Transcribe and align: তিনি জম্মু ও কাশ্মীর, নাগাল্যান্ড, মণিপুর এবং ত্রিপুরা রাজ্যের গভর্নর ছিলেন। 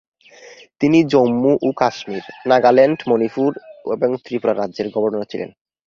তিনি 0.81 0.99
জম্মু 1.03 1.51
ও 1.61 1.69
কাশ্মীর, 1.77 2.25
নাগাল্যান্ড, 2.47 2.99
মণিপুর 3.07 3.51
এবং 3.95 4.09
ত্রিপুরা 4.25 4.53
রাজ্যের 4.53 4.87
গভর্নর 4.89 5.29
ছিলেন। 5.31 5.49